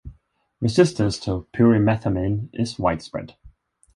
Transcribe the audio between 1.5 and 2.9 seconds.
pyrimethamine is